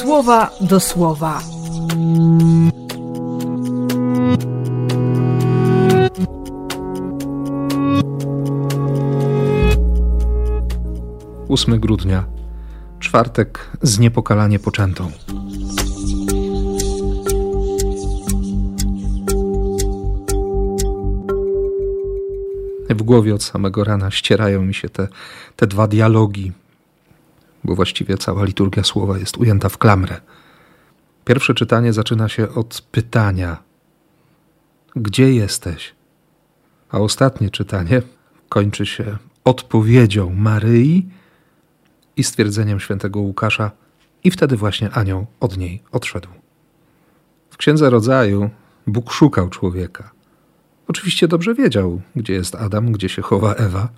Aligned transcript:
słowa 0.00 0.50
do 0.60 0.80
słowa. 0.80 1.42
Ósmy 11.48 11.78
grudnia, 11.78 12.24
czwartek 12.98 13.70
z 13.82 13.98
niepokalanie 13.98 14.58
poczętą. 14.58 15.10
W 22.90 23.02
głowie 23.02 23.34
od 23.34 23.42
samego 23.42 23.84
rana 23.84 24.10
ścierają 24.10 24.62
mi 24.62 24.74
się 24.74 24.88
te, 24.88 25.08
te 25.56 25.66
dwa 25.66 25.86
dialogi, 25.86 26.52
bo 27.64 27.74
właściwie 27.74 28.18
cała 28.18 28.44
liturgia 28.44 28.84
słowa 28.84 29.18
jest 29.18 29.36
ujęta 29.36 29.68
w 29.68 29.78
klamrę. 29.78 30.20
Pierwsze 31.24 31.54
czytanie 31.54 31.92
zaczyna 31.92 32.28
się 32.28 32.54
od 32.54 32.82
pytania: 32.92 33.62
Gdzie 34.96 35.32
jesteś? 35.32 35.94
A 36.90 36.98
ostatnie 36.98 37.50
czytanie 37.50 38.02
kończy 38.48 38.86
się 38.86 39.16
odpowiedzią 39.44 40.30
Maryi 40.30 41.08
i 42.16 42.24
stwierdzeniem 42.24 42.80
świętego 42.80 43.20
Łukasza, 43.20 43.70
i 44.24 44.30
wtedy 44.30 44.56
właśnie 44.56 44.90
anioł 44.90 45.26
od 45.40 45.56
niej 45.56 45.82
odszedł. 45.92 46.28
W 47.50 47.56
Księdze 47.56 47.90
Rodzaju 47.90 48.50
Bóg 48.86 49.12
szukał 49.12 49.48
człowieka. 49.48 50.10
Oczywiście 50.88 51.28
dobrze 51.28 51.54
wiedział, 51.54 52.00
gdzie 52.16 52.32
jest 52.32 52.54
Adam, 52.54 52.92
gdzie 52.92 53.08
się 53.08 53.22
chowa 53.22 53.54
Ewa, 53.54 53.88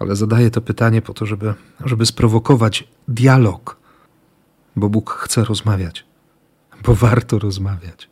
ale 0.00 0.16
zadaje 0.16 0.50
to 0.50 0.60
pytanie 0.60 1.02
po 1.02 1.14
to, 1.14 1.26
żeby, 1.26 1.54
żeby 1.84 2.06
sprowokować 2.06 2.88
dialog, 3.08 3.76
bo 4.76 4.88
Bóg 4.88 5.10
chce 5.10 5.44
rozmawiać, 5.44 6.04
bo 6.84 6.94
warto 6.94 7.38
rozmawiać. 7.38 8.08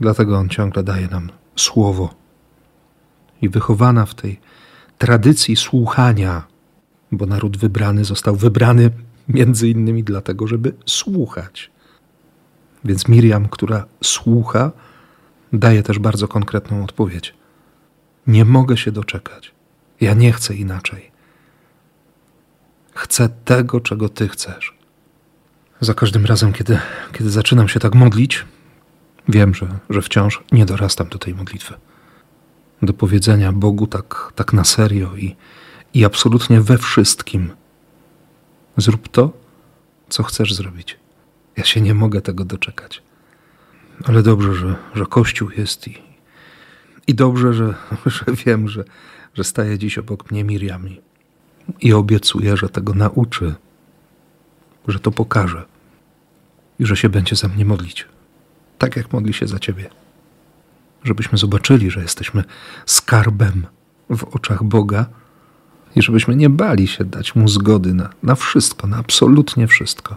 Dlatego 0.00 0.38
On 0.38 0.48
ciągle 0.48 0.82
daje 0.82 1.08
nam 1.08 1.30
słowo. 1.56 2.14
I 3.42 3.48
wychowana 3.48 4.06
w 4.06 4.14
tej 4.14 4.40
tradycji 4.98 5.56
słuchania, 5.56 6.46
bo 7.12 7.26
naród 7.26 7.56
wybrany 7.56 8.04
został 8.04 8.36
wybrany 8.36 8.90
między 9.28 9.68
innymi 9.68 10.04
dlatego, 10.04 10.46
żeby 10.46 10.74
słuchać. 10.86 11.70
Więc 12.84 13.08
Miriam, 13.08 13.48
która 13.48 13.84
słucha, 14.04 14.72
daje 15.52 15.82
też 15.82 15.98
bardzo 15.98 16.28
konkretną 16.28 16.84
odpowiedź. 16.84 17.34
Nie 18.26 18.44
mogę 18.44 18.76
się 18.76 18.92
doczekać. 18.92 19.52
Ja 20.02 20.14
nie 20.14 20.32
chcę 20.32 20.54
inaczej. 20.54 21.10
Chcę 22.94 23.28
tego, 23.28 23.80
czego 23.80 24.08
Ty 24.08 24.28
chcesz. 24.28 24.74
Za 25.80 25.94
każdym 25.94 26.26
razem, 26.26 26.52
kiedy, 26.52 26.78
kiedy 27.12 27.30
zaczynam 27.30 27.68
się 27.68 27.80
tak 27.80 27.94
modlić, 27.94 28.44
wiem, 29.28 29.54
że, 29.54 29.78
że 29.90 30.02
wciąż 30.02 30.42
nie 30.52 30.66
dorastam 30.66 31.08
do 31.08 31.18
tej 31.18 31.34
modlitwy. 31.34 31.74
Do 32.82 32.92
powiedzenia 32.92 33.52
Bogu 33.52 33.86
tak, 33.86 34.32
tak 34.34 34.52
na 34.52 34.64
serio 34.64 35.16
i, 35.16 35.36
i 35.94 36.04
absolutnie 36.04 36.60
we 36.60 36.78
wszystkim. 36.78 37.50
Zrób 38.76 39.08
to, 39.08 39.32
co 40.08 40.22
chcesz 40.22 40.54
zrobić. 40.54 40.98
Ja 41.56 41.64
się 41.64 41.80
nie 41.80 41.94
mogę 41.94 42.20
tego 42.20 42.44
doczekać. 42.44 43.02
Ale 44.04 44.22
dobrze, 44.22 44.54
że, 44.54 44.76
że 44.94 45.06
Kościół 45.06 45.50
jest 45.50 45.88
i, 45.88 46.11
i 47.06 47.14
dobrze, 47.14 47.54
że, 47.54 47.74
że 48.06 48.24
wiem, 48.46 48.68
że, 48.68 48.84
że 49.34 49.44
staje 49.44 49.78
dziś 49.78 49.98
obok 49.98 50.30
mnie 50.30 50.44
Miriam 50.44 50.88
i, 51.80 51.92
obiecuję, 51.92 52.56
że 52.56 52.68
tego 52.68 52.94
nauczy, 52.94 53.54
że 54.88 55.00
to 55.00 55.10
pokaże 55.10 55.64
i 56.78 56.86
że 56.86 56.96
się 56.96 57.08
będzie 57.08 57.36
za 57.36 57.48
mnie 57.48 57.64
modlić, 57.64 58.06
tak 58.78 58.96
jak 58.96 59.12
modli 59.12 59.32
się 59.32 59.46
za 59.46 59.58
Ciebie. 59.58 59.90
Żebyśmy 61.04 61.38
zobaczyli, 61.38 61.90
że 61.90 62.02
jesteśmy 62.02 62.44
skarbem 62.86 63.66
w 64.10 64.24
oczach 64.24 64.64
Boga 64.64 65.06
i 65.96 66.02
żebyśmy 66.02 66.36
nie 66.36 66.50
bali 66.50 66.88
się 66.88 67.04
dać 67.04 67.34
Mu 67.34 67.48
zgody 67.48 67.94
na, 67.94 68.10
na 68.22 68.34
wszystko, 68.34 68.86
na 68.86 68.96
absolutnie 68.96 69.66
wszystko. 69.66 70.16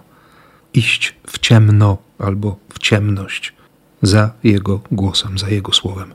Iść 0.74 1.16
w 1.28 1.40
ciemno 1.40 1.98
albo 2.20 2.60
w 2.74 2.80
ciemność 2.80 3.54
za 4.02 4.32
Jego 4.44 4.82
głosem, 4.92 5.38
za 5.38 5.50
Jego 5.50 5.74
słowem. 5.74 6.14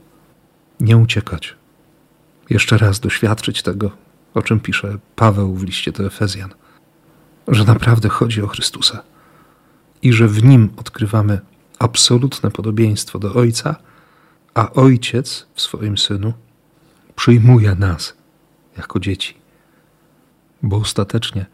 Nie 0.81 0.97
uciekać. 0.97 1.55
Jeszcze 2.49 2.77
raz 2.77 2.99
doświadczyć 2.99 3.63
tego, 3.63 3.91
o 4.33 4.41
czym 4.41 4.59
pisze 4.59 4.97
Paweł 5.15 5.55
w 5.55 5.63
liście 5.63 5.91
do 5.91 6.05
Efezjan, 6.05 6.49
że 7.47 7.63
naprawdę 7.63 8.09
chodzi 8.09 8.41
o 8.41 8.47
Chrystusa 8.47 9.03
i 10.01 10.13
że 10.13 10.27
w 10.27 10.43
Nim 10.43 10.69
odkrywamy 10.77 11.39
absolutne 11.79 12.51
podobieństwo 12.51 13.19
do 13.19 13.33
Ojca, 13.33 13.75
a 14.53 14.71
Ojciec 14.71 15.47
w 15.53 15.61
swoim 15.61 15.97
Synu 15.97 16.33
przyjmuje 17.15 17.75
nas 17.75 18.13
jako 18.77 18.99
dzieci. 18.99 19.33
Bo 20.63 20.77
ostatecznie 20.77 21.45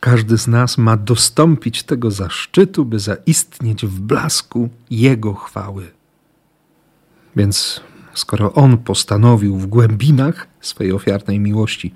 każdy 0.00 0.38
z 0.38 0.48
nas 0.48 0.78
ma 0.78 0.96
dostąpić 0.96 1.82
tego 1.82 2.10
zaszczytu, 2.10 2.84
by 2.84 2.98
zaistnieć 2.98 3.86
w 3.86 4.00
blasku 4.00 4.68
Jego 4.90 5.34
chwały. 5.34 5.90
Więc 7.36 7.80
skoro 8.20 8.52
On 8.52 8.78
postanowił 8.78 9.56
w 9.56 9.66
głębinach 9.66 10.46
swej 10.60 10.92
ofiarnej 10.92 11.40
miłości, 11.40 11.94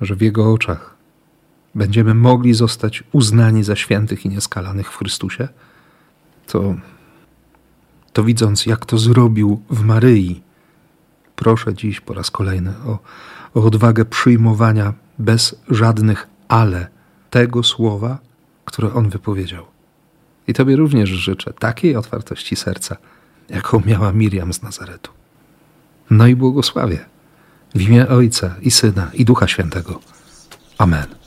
że 0.00 0.16
w 0.16 0.20
Jego 0.20 0.52
oczach 0.52 0.96
będziemy 1.74 2.14
mogli 2.14 2.54
zostać 2.54 3.04
uznani 3.12 3.64
za 3.64 3.76
świętych 3.76 4.24
i 4.24 4.28
nieskalanych 4.28 4.92
w 4.92 4.96
Chrystusie, 4.96 5.48
to, 6.46 6.74
to 8.12 8.24
widząc, 8.24 8.66
jak 8.66 8.86
to 8.86 8.98
zrobił 8.98 9.62
w 9.70 9.84
Maryi, 9.84 10.42
proszę 11.36 11.74
dziś 11.74 12.00
po 12.00 12.14
raz 12.14 12.30
kolejny 12.30 12.74
o, 12.86 12.98
o 13.54 13.64
odwagę 13.64 14.04
przyjmowania 14.04 14.94
bez 15.18 15.56
żadnych 15.70 16.28
ale 16.48 16.88
tego 17.30 17.62
słowa, 17.62 18.18
które 18.64 18.94
on 18.94 19.08
wypowiedział. 19.08 19.66
I 20.48 20.52
Tobie 20.52 20.76
również 20.76 21.10
życzę 21.10 21.52
takiej 21.52 21.96
otwartości 21.96 22.56
serca, 22.56 22.96
jaką 23.48 23.82
miała 23.86 24.12
Miriam 24.12 24.52
z 24.52 24.62
Nazaretu. 24.62 25.21
No 26.10 26.26
i 26.26 26.36
błogosławię 26.36 26.98
w 27.74 27.80
imię 27.80 28.08
Ojca 28.08 28.54
i 28.60 28.70
Syna 28.70 29.10
i 29.14 29.24
Ducha 29.24 29.48
Świętego. 29.48 30.00
Amen. 30.78 31.21